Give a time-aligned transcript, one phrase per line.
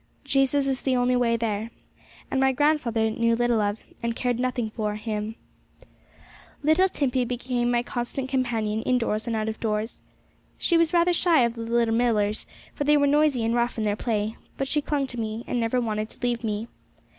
[0.23, 1.69] Jesus is the only way there,
[2.31, 5.35] and my grandfather knew little of, and cared nothing for, Him.
[6.63, 10.01] Little Timpey became my constant companion, indoors and out of doors.
[10.57, 13.83] She was rather shy of the little Millars, for they were noisy and rough in
[13.83, 16.67] their play, but she clung to me, and never wanted to leave me.